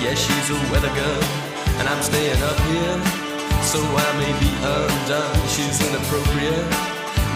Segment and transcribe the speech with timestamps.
[0.00, 1.22] Yeah, she's a weather girl,
[1.78, 2.98] and I'm staying up here.
[3.66, 5.48] So I may be undone.
[5.48, 6.70] She's inappropriate,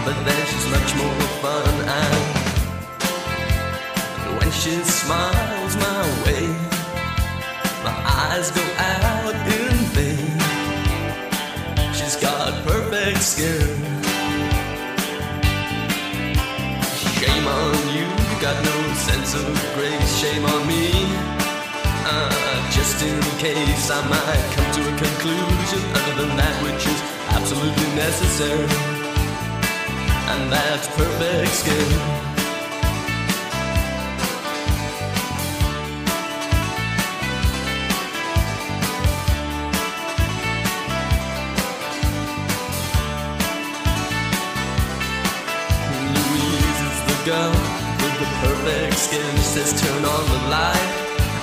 [0.05, 1.73] but then she's much more fun.
[4.23, 6.47] And when she smiles my way,
[7.83, 7.95] my
[8.31, 10.39] eyes go out in vain.
[11.93, 13.67] She's got perfect skin.
[17.19, 18.77] Shame on you, you got no
[19.07, 20.11] sense of grace.
[20.21, 20.82] Shame on me.
[23.43, 26.99] Case I might come to a conclusion other than that which is
[27.35, 28.63] absolutely necessary.
[30.31, 32.23] And that's perfect skin.
[46.15, 47.51] Louise is the girl
[47.99, 49.35] with the perfect skin.
[49.35, 50.72] She says turn on the light,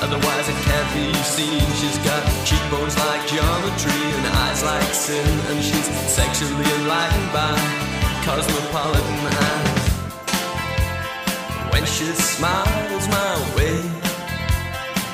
[0.03, 1.61] otherwise it can't be seen.
[1.81, 7.55] She's got cheekbones like geometry and eyes like sin, and she's sexually enlightened by
[8.25, 9.89] cosmopolitan eyes.
[11.73, 13.78] When she smiles my way,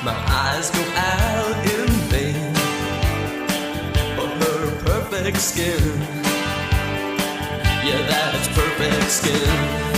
[0.03, 2.53] my eyes go out in vain
[4.15, 5.83] for her perfect skin.
[7.87, 9.96] Yeah, that's perfect skin.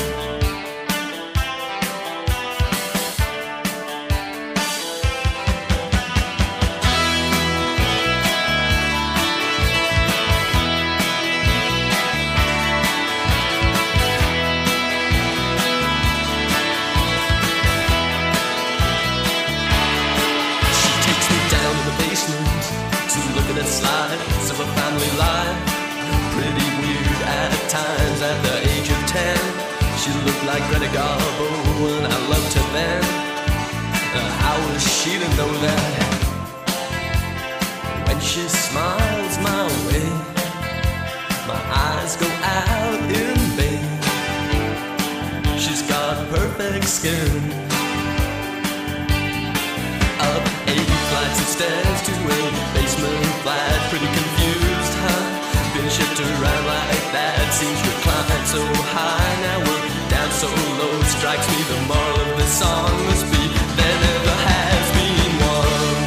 [47.09, 47.43] Skin.
[50.29, 50.43] Up
[50.73, 52.39] eight flights of stairs to a
[52.75, 53.79] basement flat.
[53.91, 55.25] Pretty confused, huh?
[55.73, 57.45] Been shipped around like that.
[57.59, 58.61] Seems we climbed so
[58.95, 59.33] high.
[59.45, 60.49] Now we're down so
[60.79, 60.95] low.
[61.15, 63.43] Strikes me the moral of this song must be
[63.79, 65.99] there never has been one.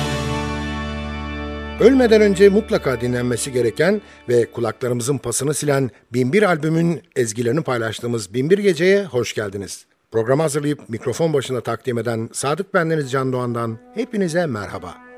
[1.80, 9.04] Ölmeden önce mutlaka dinlenmesi gereken ve kulaklarımızın pasını silen Binbir albümün ezgilerini paylaştığımız Binbir Gece'ye
[9.04, 9.86] hoş geldiniz.
[10.12, 15.12] Programı hazırlayıp mikrofon başına takdim eden Sadık Bendeniz Can Doğan'dan hepinize merhaba.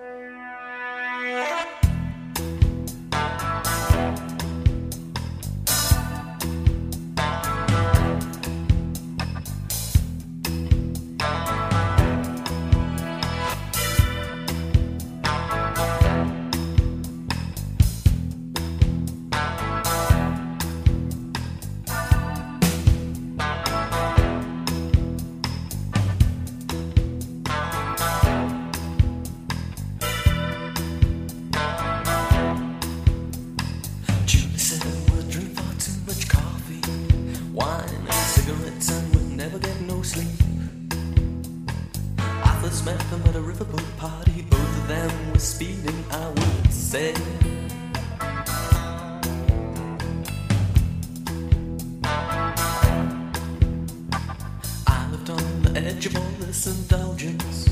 [56.06, 57.64] Of all this indulgence,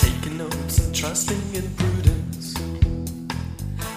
[0.00, 2.54] taking notes and trusting in prudence.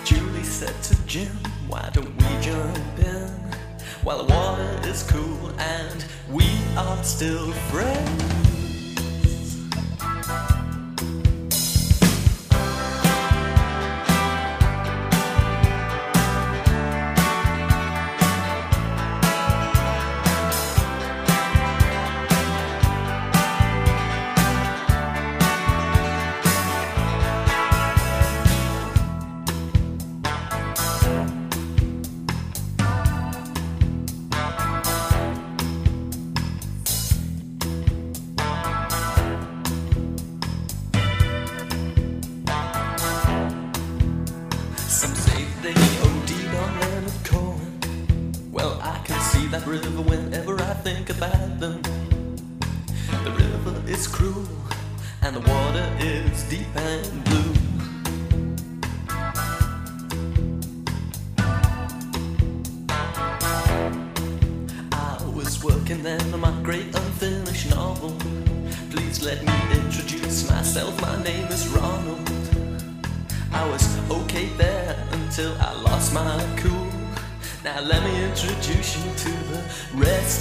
[0.04, 1.32] Julie said to Jim,
[1.68, 3.28] Why don't we jump in
[4.04, 6.46] while the water is cool and we
[6.76, 8.55] are still friends?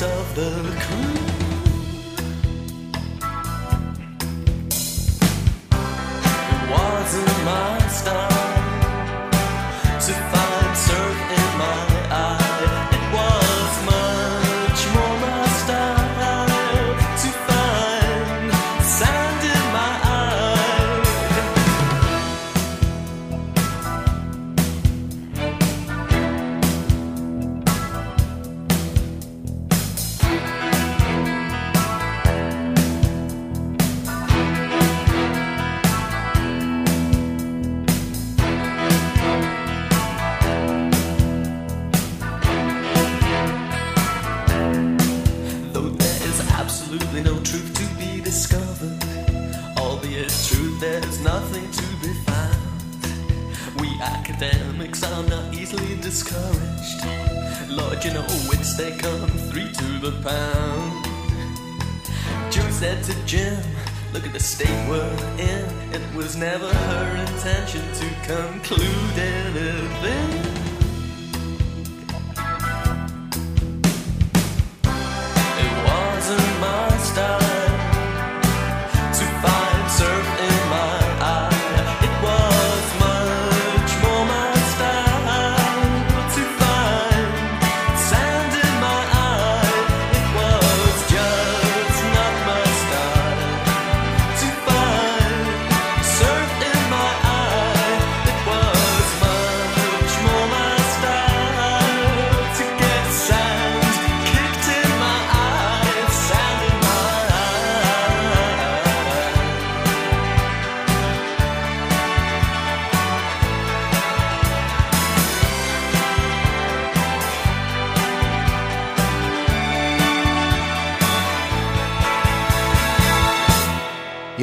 [0.03, 1.44] Of the crew.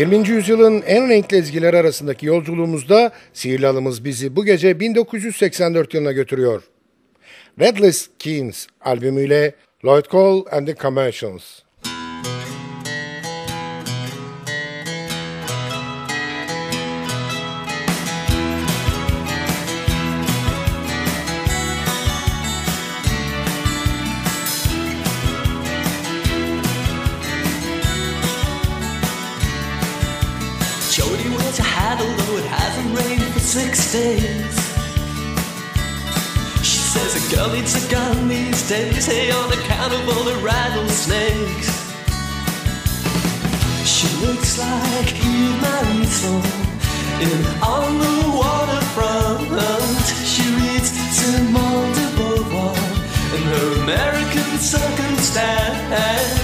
[0.02, 0.30] 20.
[0.30, 6.64] yüzyılın en renkli ezgileri arasındaki yolculuğumuzda sihirli alımız bizi bu gece 1984 yılına götürüyor.
[7.60, 9.56] Redless Keens albümüyle
[9.86, 11.60] Lloyd Cole and the Commercials.
[33.52, 34.56] Six days.
[36.64, 40.38] She says a girl needs a gun these days, hey, on account of all the
[40.38, 41.70] rattlesnakes.
[43.86, 46.46] She looks like Eva Marie Saint
[47.20, 49.52] in On the Waterfront.
[50.26, 52.78] She reads Simone de Beauvoir
[53.36, 56.41] in her American circumstance.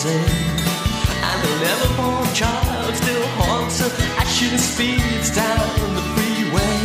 [0.00, 0.16] San
[1.28, 6.78] And her never-born child still haunts her as she speeds down the freeway.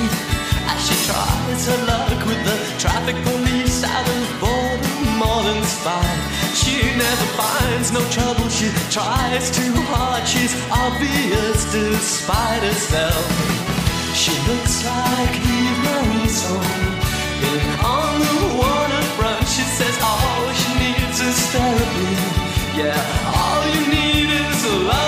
[0.67, 6.03] As she tries her luck with the traffic police out of Baltimore spy.
[6.59, 13.23] She never finds no trouble, she tries too hard, she's obvious despite herself.
[14.11, 16.99] She looks like Eva Marie Saint
[17.47, 19.47] in on the waterfront.
[19.47, 22.44] She says all she needs is therapy.
[22.77, 22.91] Yeah,
[23.33, 25.04] all you need is love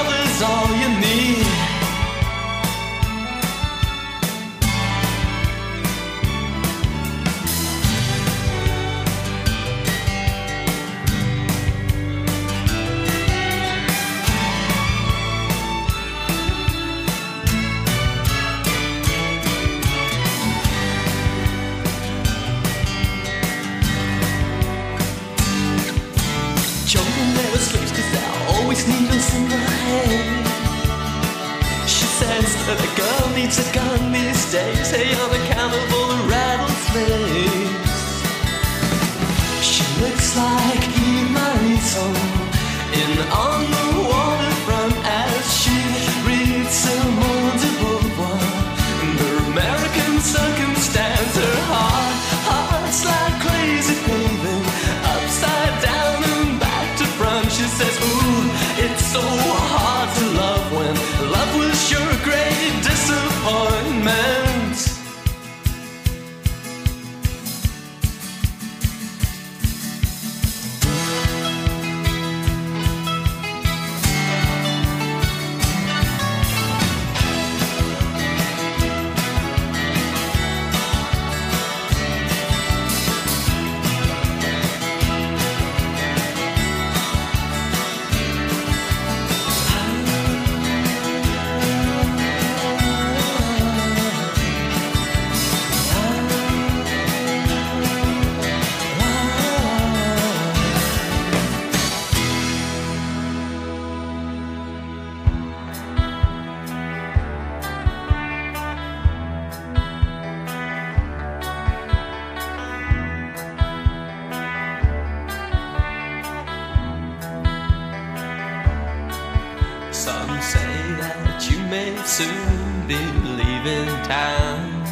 [123.39, 124.83] leaving town.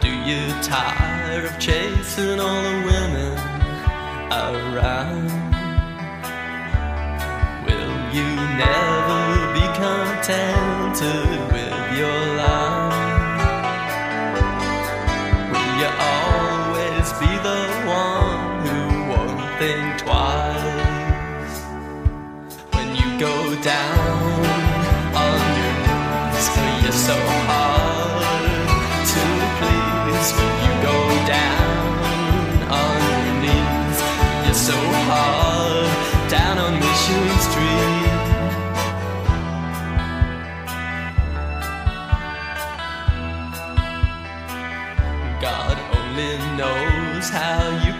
[0.00, 3.38] Do you tire of chasing all the women
[4.30, 5.30] around?
[7.66, 8.28] Will you
[8.58, 8.93] never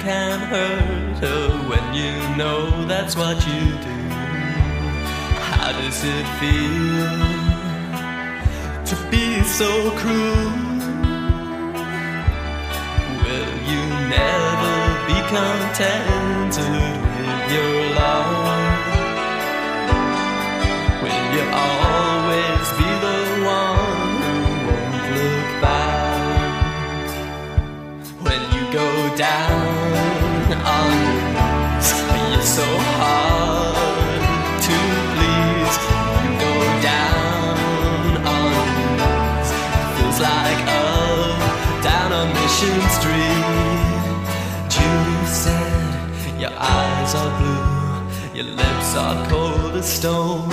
[0.04, 3.98] can hurt her when you know that's what you do.
[5.48, 7.08] How does it feel
[8.90, 9.70] to be so
[10.00, 10.52] cruel?
[13.22, 13.82] Will you
[14.20, 14.76] never
[15.08, 18.60] be contented with your love?
[21.02, 23.20] Will you always be the
[23.56, 24.36] one who
[24.68, 27.08] won't look back?
[28.26, 29.53] When you go down
[32.54, 34.22] so hard
[34.66, 34.76] to
[35.14, 35.76] please.
[36.22, 36.54] You go
[36.86, 37.56] down
[38.34, 38.52] on
[38.94, 39.50] knees,
[39.94, 43.44] feels like up down on Mission Street.
[44.70, 50.48] Julie said, Your eyes are blue, your lips are cold as stone.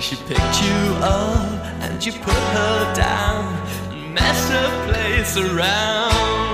[0.00, 3.44] She picked you up and you put her down
[3.92, 6.47] and messed her place around.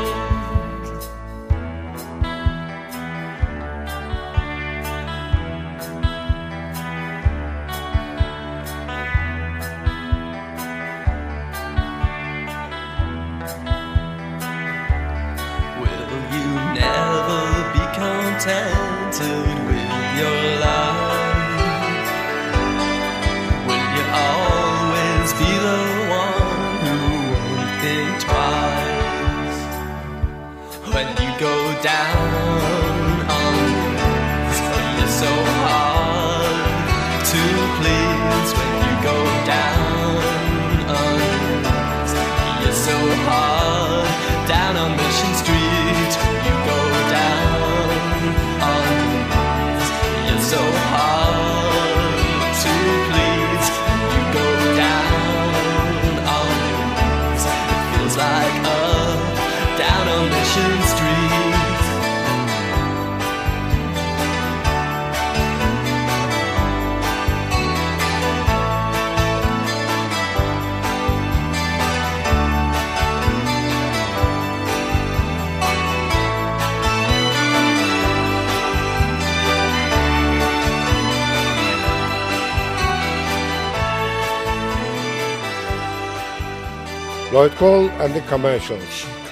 [87.35, 89.24] Lloyd Cole and the Commotions.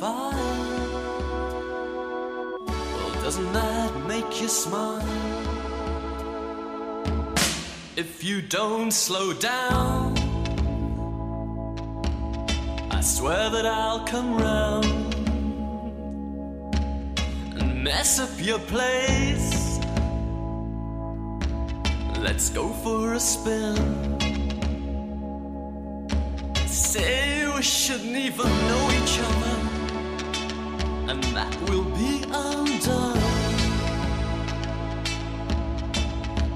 [0.00, 0.32] Fire.
[2.66, 5.06] Well, doesn't that make you smile?
[7.96, 10.16] If you don't slow down,
[12.90, 15.14] I swear that I'll come round
[17.60, 19.78] and mess up your place.
[22.18, 23.76] Let's go for a spin.
[26.66, 29.59] Say we shouldn't even know each other,
[31.10, 33.18] and that will be undone.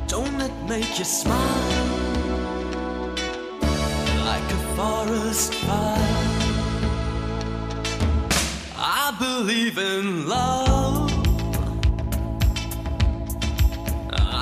[0.07, 1.87] Don't it make you smile
[4.31, 6.21] like a forest fire?
[8.77, 11.11] I believe in love.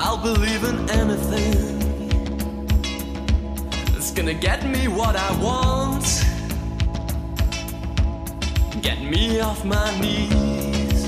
[0.03, 1.57] I'll believe in anything.
[3.97, 5.82] It's gonna get me what I want.
[8.83, 11.05] Get me off my knees.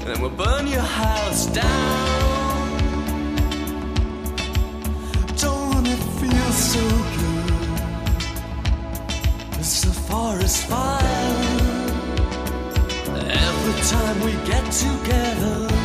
[0.00, 2.70] And then we'll burn your house down.
[5.36, 6.80] Don't it feel so
[7.18, 7.52] good?
[9.60, 11.36] It's a forest fire.
[13.46, 15.83] Every time we get together.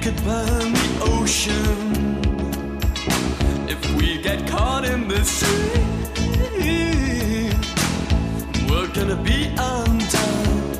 [0.00, 2.16] Could burn the ocean.
[3.68, 5.80] If we get caught in the sea,
[8.66, 10.70] we're gonna be undone.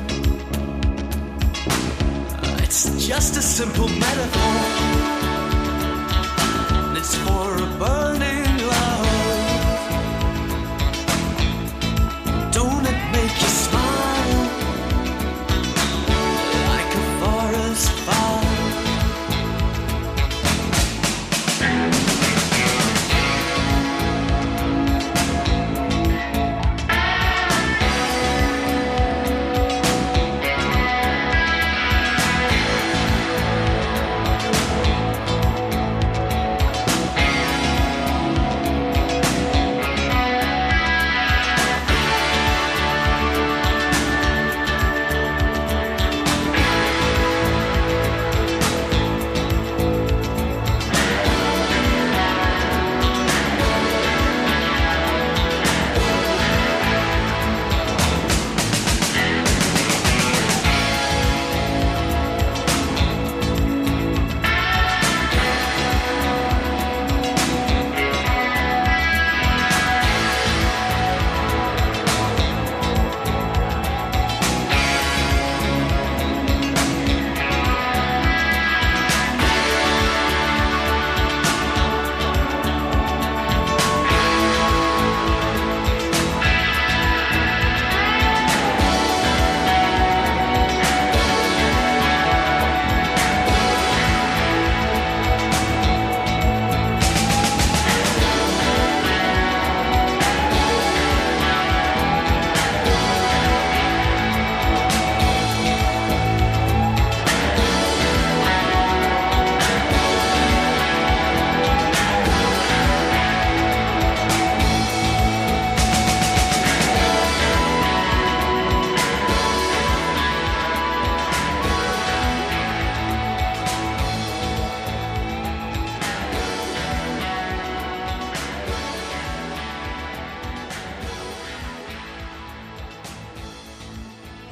[2.63, 4.57] It's just a simple metaphor.
[6.97, 8.30] It's for a burning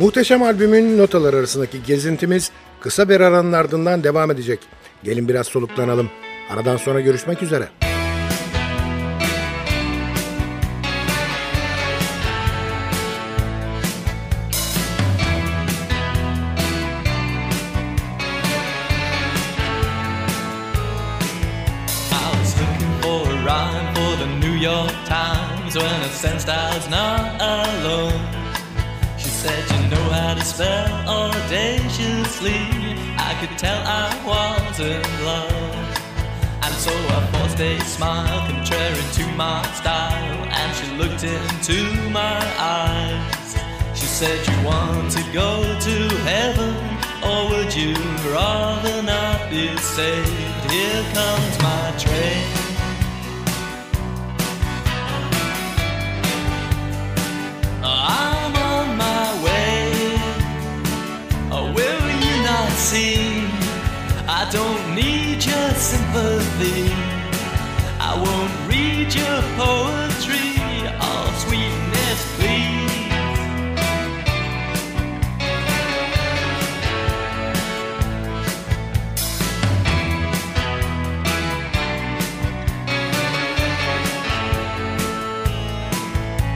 [0.09, 4.59] Muhteşem albümün notalar arasındaki gezintimiz kısa bir aranın ardından devam edecek.
[5.03, 6.09] Gelin biraz soluklanalım.
[6.49, 7.69] Aradan sonra görüşmek üzere.
[24.59, 27.38] York Times when it sensed I was not
[30.43, 32.61] spell audaciously.
[33.17, 35.79] I could tell I was in love.
[36.63, 40.43] And so I forced a smile contrary to my style.
[40.59, 41.77] And she looked into
[42.11, 43.57] my eyes.
[43.99, 46.75] She said, You want to go to heaven?
[47.23, 47.93] Or would you
[48.31, 50.71] rather not be saved?
[50.71, 52.68] Here comes my train.
[65.89, 66.93] Sympathy.
[67.99, 70.49] I won't read your poetry.
[71.01, 72.99] Oh, sweetness, please.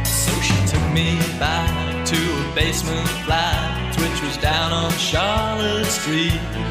[0.06, 6.62] So she took me back to a basement flat, which was down on Charlotte Street.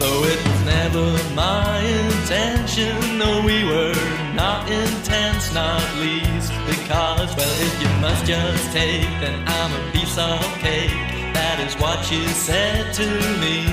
[0.00, 3.94] Though it was never my intention, no, we were
[4.34, 6.50] not intense, not least.
[6.66, 10.90] Because, well, if you must just take, then I'm a piece of cake.
[11.34, 13.06] That is what she said to
[13.42, 13.66] me.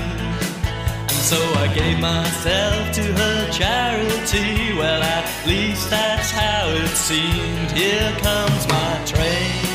[1.08, 4.76] And so I gave myself to her charity.
[4.76, 7.70] Well, at least that's how it seemed.
[7.72, 9.67] Here comes my train.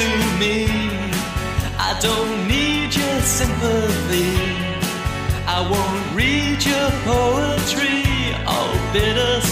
[0.00, 0.66] Into me?
[1.78, 4.36] I don't need your sympathy.
[5.46, 8.04] I won't read your poetry,
[8.46, 9.47] oh bittersweet.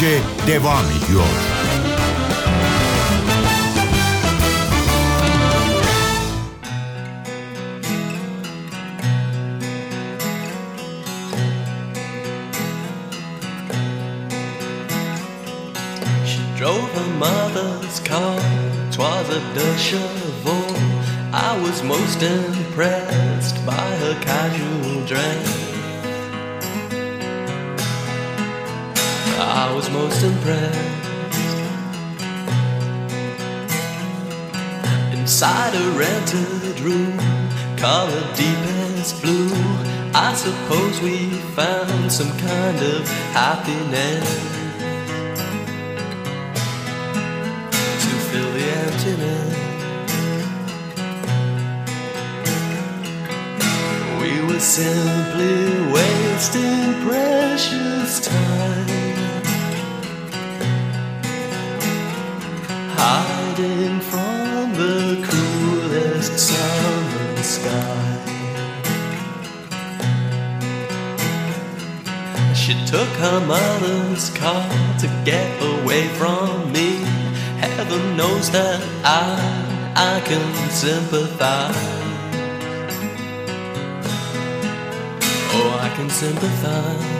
[0.00, 1.24] Gece devam ediyor.
[16.26, 18.40] She drove her mother's car,
[18.92, 20.74] twas a deux chevaux.
[21.32, 25.69] I was most impressed by her casual dress.
[29.80, 30.78] Was most impressed.
[35.18, 37.16] Inside a rented room,
[37.78, 39.48] colored deepest blue.
[40.12, 44.59] I suppose we found some kind of happiness
[72.70, 74.64] She took her mother's car
[75.00, 76.98] to get away from me.
[77.58, 79.34] Heaven knows that I,
[79.96, 81.74] I can sympathize.
[85.52, 87.18] Oh, I can sympathize.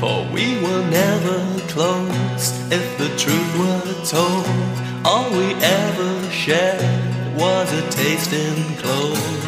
[0.00, 5.06] For we were never close if the truth were told.
[5.06, 6.82] All we ever shared
[7.36, 9.47] was a taste in clothes.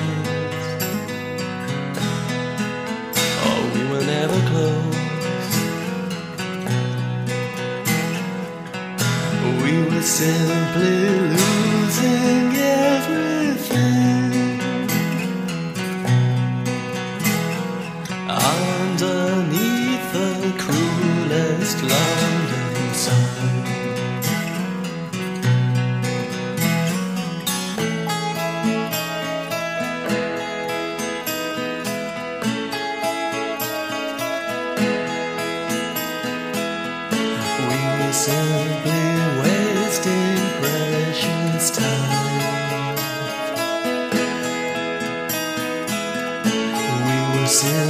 [10.21, 11.10] simply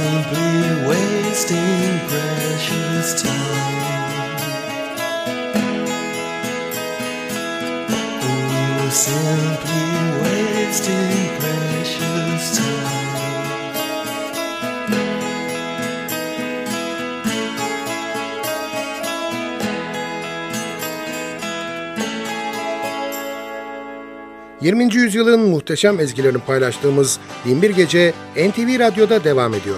[0.01, 4.35] simply wasting precious time.
[8.23, 8.37] We
[8.77, 9.85] were simply
[10.23, 12.80] wasting precious time.
[24.61, 24.95] 20.
[24.95, 29.77] yüzyılın muhteşem ezgilerini paylaştığımız 21 Gece NTV Radyo'da devam ediyor.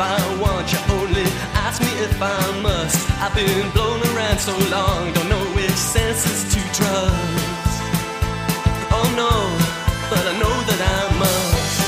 [0.00, 2.98] I want you, only ask me if I must.
[3.20, 7.72] I've been blown around so long, don't know which senses to trust.
[8.96, 9.32] Oh no,
[10.08, 11.80] but I know that I must.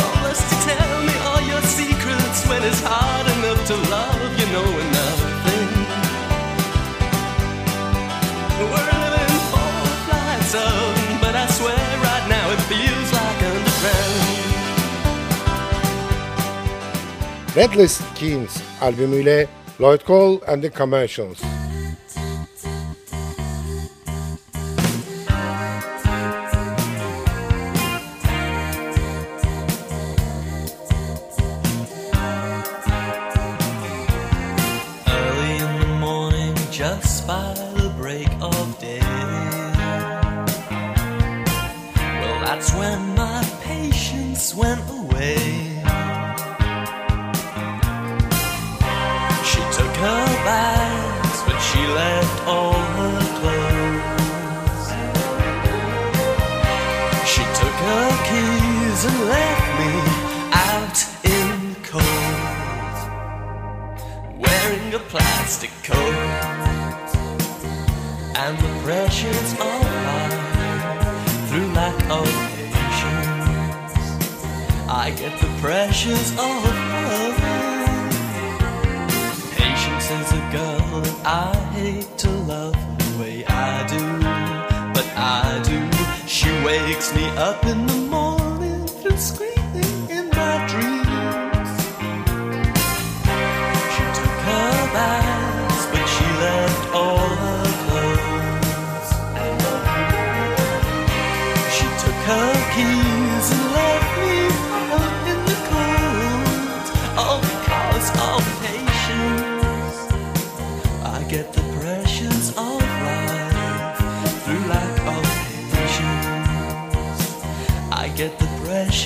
[0.00, 3.17] Oh, must you tell me all your secrets when it's hard?
[17.58, 19.48] Deadless Kings albümüyle
[19.80, 21.57] Lloyd Cole and the Commercials.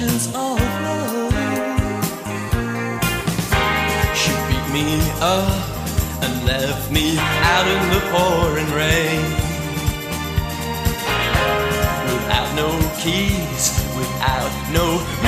[0.00, 1.32] Of love.
[4.16, 5.52] She beat me up
[6.22, 9.20] and left me out in the pouring rain.
[12.08, 12.70] Without no
[13.02, 13.64] keys,
[13.98, 15.21] without no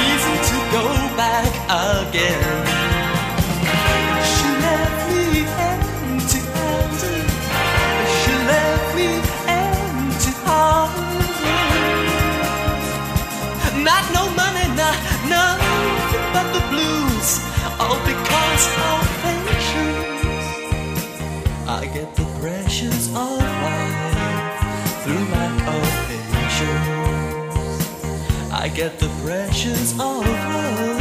[28.74, 30.98] I get the pressures of love.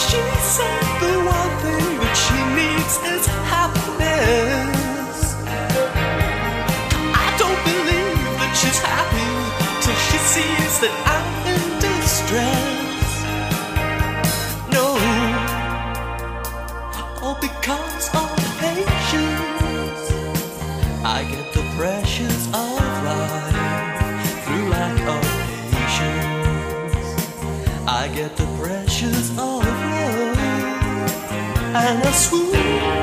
[0.00, 5.18] She said the one thing that she needs is happiness.
[7.14, 9.30] I don't believe that she's happy
[9.80, 12.69] till she sees that I'm in distress.
[28.14, 30.36] Get the pressures of love
[31.74, 32.99] and I swoon.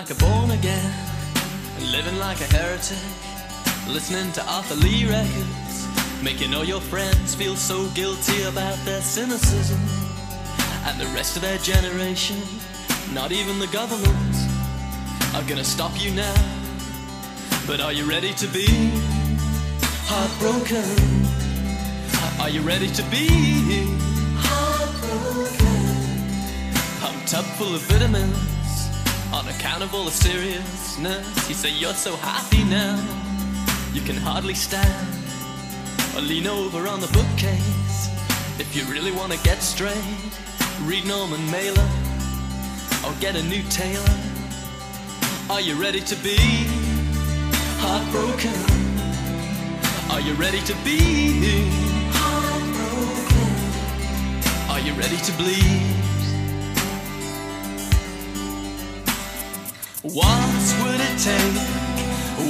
[0.00, 0.92] Like a born again,
[1.92, 2.96] living like a heretic,
[3.86, 5.86] listening to Arthur Lee records,
[6.22, 9.78] making all your friends feel so guilty about their cynicism,
[10.86, 12.38] and the rest of their generation,
[13.12, 14.36] not even the government,
[15.34, 16.40] are gonna stop you now.
[17.66, 18.68] But are you ready to be
[20.08, 20.88] heartbroken?
[22.40, 23.26] Are you ready to be
[24.48, 25.58] heartbroken?
[27.32, 28.50] Up full of vitamins
[29.32, 31.48] on account of all the seriousness.
[31.48, 32.96] You say you're so happy now,
[33.92, 35.08] you can hardly stand
[36.16, 38.08] or lean over on the bookcase.
[38.58, 39.96] If you really want to get straight,
[40.82, 41.88] read Norman Mailer
[43.06, 44.18] or get a new tailor.
[45.48, 46.36] Are you ready to be
[47.78, 48.54] heartbroken?
[50.10, 50.98] Are you ready to be
[52.12, 53.50] heartbroken?
[54.70, 55.99] Are you ready to bleed?
[60.12, 61.54] What would it take?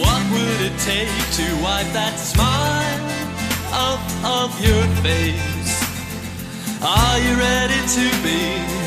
[0.00, 3.04] What would it take to wipe that smile
[3.70, 5.76] off of your face?
[6.80, 8.40] Are you ready to be?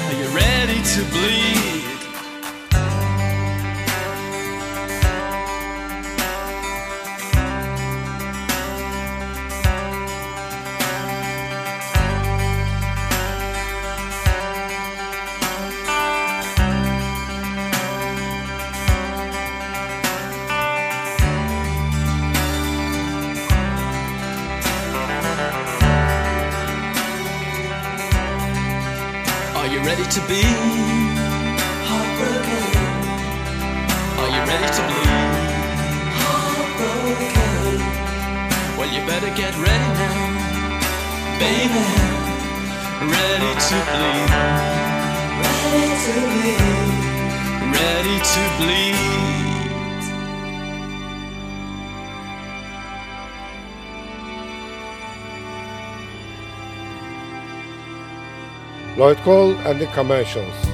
[0.09, 1.72] Are you ready to bleed?
[46.43, 48.97] Ready to bleed.
[58.97, 60.72] Lloyd Cole and the Commotions.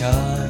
[0.00, 0.49] 家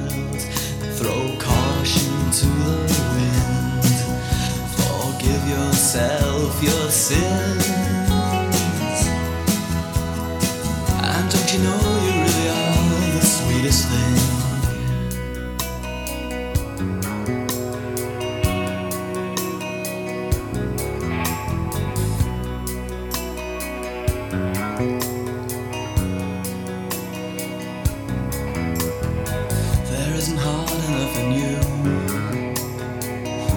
[31.16, 31.56] in you.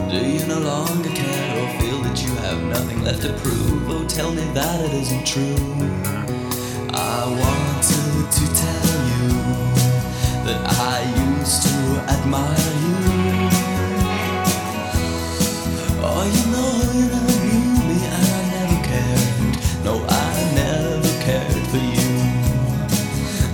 [0.09, 3.89] Do you no longer care or feel that you have nothing left to prove?
[3.89, 5.57] Oh, tell me that it isn't true.
[6.93, 9.29] I wanted to tell you
[10.45, 11.75] that I used to
[12.15, 12.97] admire you.
[16.05, 19.53] Oh, you know you never knew me and I never cared.
[19.83, 20.11] No, I
[20.61, 22.11] never cared for you.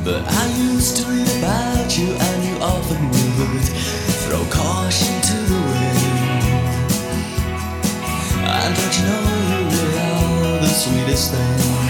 [0.04, 2.99] But I used to read about you and you often
[3.40, 6.00] would throw caution to the wind.
[8.44, 11.89] And don't you know you really are the sweetest thing?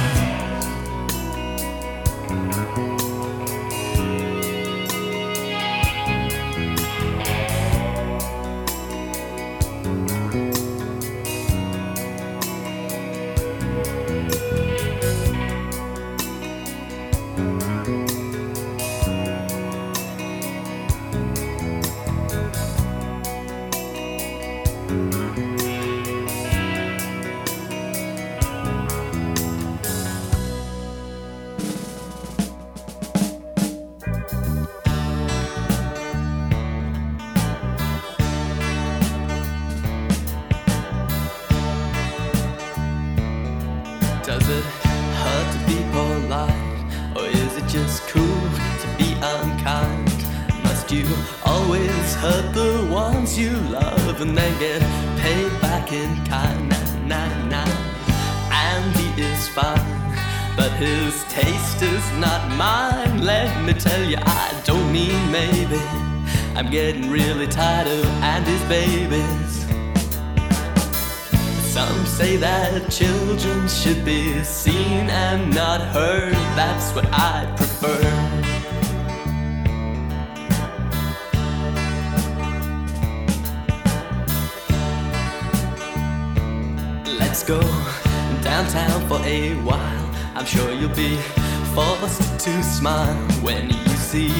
[52.19, 54.81] Hurt the ones you love and then get
[55.21, 56.69] paid back in kind?
[57.07, 57.71] Nah, nah, nah.
[58.51, 60.17] Andy is fine,
[60.57, 63.23] but his taste is not mine.
[63.23, 65.81] Let me tell you, I don't mean maybe.
[66.57, 69.53] I'm getting really tired of Andy's babies.
[71.73, 76.33] Some say that children should be seen and not heard.
[76.59, 78.38] That's what I prefer.
[87.49, 87.61] Go
[88.43, 90.05] downtown for a while.
[90.35, 91.15] I'm sure you'll be
[91.73, 94.31] forced to smile when you see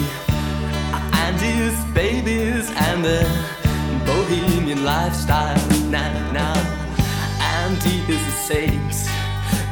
[1.25, 3.25] Andy's babies and their
[4.05, 5.57] bohemian lifestyle.
[5.89, 6.53] Now, now,
[7.41, 8.93] Andy is a saint,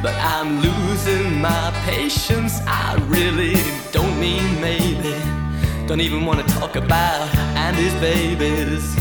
[0.02, 2.58] but I'm losing my patience.
[2.66, 3.54] I really
[3.92, 5.14] don't mean maybe.
[5.86, 8.98] Don't even want to talk about Andy's babies.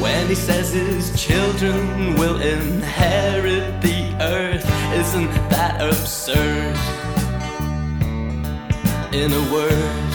[0.00, 6.76] When he says his children will inherit the earth, isn't that absurd?
[9.12, 10.07] In a word.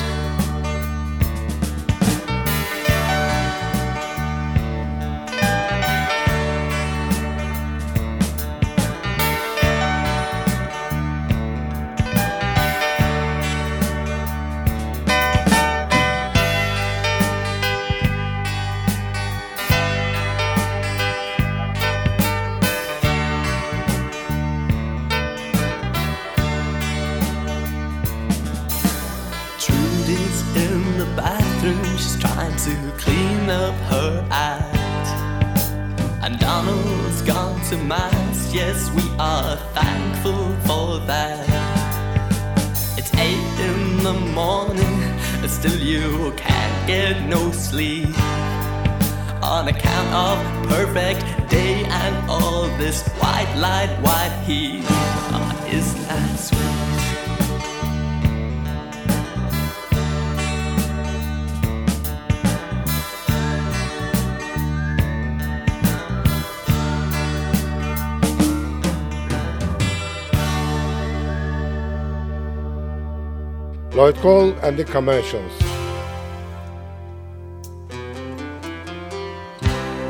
[74.23, 75.51] Cole and the Commotions.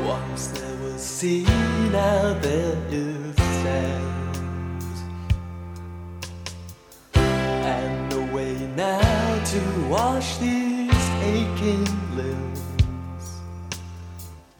[0.06, 1.24] Once there was
[1.90, 4.84] now there is sand.
[7.16, 11.84] And way now to wash these aching
[12.14, 12.62] limbs.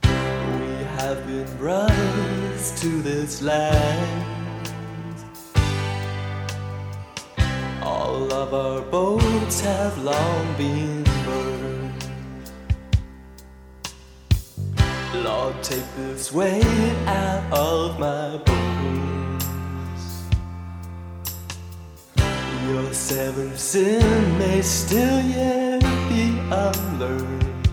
[0.03, 4.44] We have been brothers to this land.
[8.15, 12.05] All of our boats have long been burned.
[15.25, 20.05] Lord, take this weight out of my bones.
[22.69, 27.69] Your seventh sin may still yet be unlearned.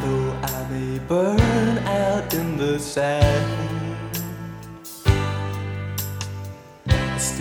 [0.00, 3.81] Though I may burn out in the sand.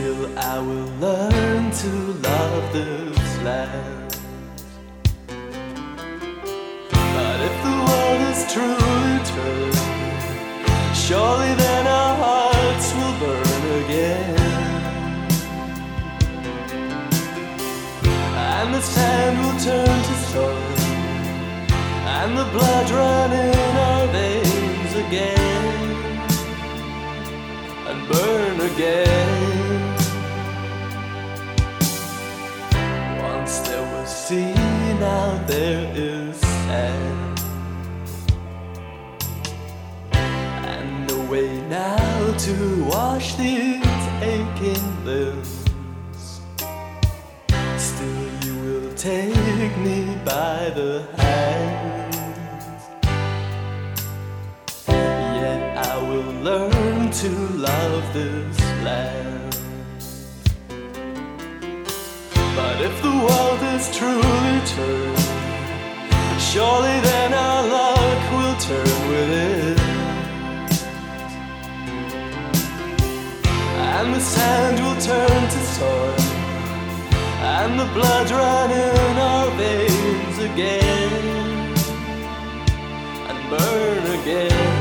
[0.01, 1.91] Still, I will learn to
[2.27, 4.17] love this land.
[6.89, 9.81] But if the world is truly turned,
[10.95, 14.39] surely then our hearts will burn again.
[18.57, 20.61] And the sand will turn to sun,
[22.17, 25.65] and the blood run in our veins again,
[27.87, 29.50] and burn again.
[34.31, 34.53] Sea,
[34.97, 37.39] now there is sand.
[40.13, 42.55] And no way now to
[42.85, 44.03] wash these
[44.33, 45.51] aching limbs.
[47.87, 52.15] Still, you will take me by the hand.
[55.43, 55.61] Yet
[55.91, 57.31] I will learn to
[57.69, 59.51] love this land.
[62.57, 63.50] But if the world
[63.81, 65.17] is truly turned,
[66.39, 69.79] surely then our luck will turn with it.
[73.93, 76.15] And the sand will turn to soil,
[77.57, 81.11] and the blood run in our veins again,
[83.29, 84.80] and burn again.